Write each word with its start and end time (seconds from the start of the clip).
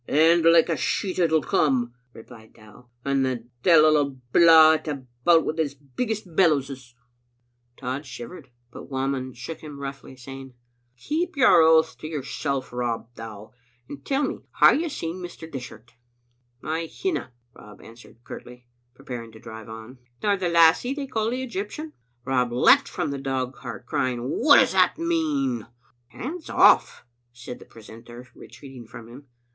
"And 0.07 0.43
like 0.43 0.67
a 0.67 0.75
sheet 0.77 1.19
it'll 1.19 1.43
come," 1.43 1.93
replied 2.11 2.53
Dow, 2.53 2.89
"and 3.05 3.23
the 3.23 3.47
deini 3.61 4.19
blaw 4.33 4.71
it 4.71 4.87
about 4.87 5.45
wi' 5.45 5.53
his 5.57 5.75
biggest 5.75 6.35
bellowses." 6.35 6.95
Digitized 7.77 7.81
by 7.81 7.85
VjOOQ 7.85 7.85
IC 7.85 7.85
366 7.85 7.85
Vbe 7.85 7.85
little 7.85 7.99
Ainteter. 7.99 7.99
Tosh 8.01 8.07
shivered, 8.09 8.49
but 8.71 8.89
Whamond 8.89 9.37
shook 9.37 9.59
him 9.59 9.79
roughly, 9.79 10.15
saying 10.17 10.53
—"Keep 11.07 11.37
your 11.37 11.61
oaths 11.61 11.95
to 11.97 12.07
yoursel', 12.07 12.65
Rob 12.71 13.13
Dow, 13.13 13.51
and 13.87 14.03
tell 14.03 14.23
me, 14.23 14.39
hae 14.59 14.73
you 14.77 14.89
seen 14.89 15.17
Mr. 15.17 15.47
Dishart?" 15.51 15.93
"I 16.63 16.87
hinna,'' 16.87 17.31
Rob 17.53 17.79
answered 17.83 18.23
curtly, 18.23 18.65
preparing 18.95 19.31
to 19.33 19.39
drive 19.39 19.69
on." 19.69 19.99
Nor 20.23 20.35
the 20.35 20.49
lassie 20.49 20.95
they 20.95 21.05
call 21.05 21.29
the 21.29 21.43
Egyptian?" 21.43 21.93
Rob 22.25 22.51
leaped 22.51 22.87
from 22.87 23.11
the 23.11 23.19
dogcart, 23.19 23.85
crying, 23.85 24.17
"What 24.21 24.57
does 24.57 24.71
that 24.71 24.97
mean?"'' 24.97 25.67
Hands 26.07 26.49
off," 26.49 27.05
said 27.31 27.59
the 27.59 27.65
precentor, 27.65 28.27
retreating 28.33 28.87
from 28.87 29.07
him. 29.07 29.27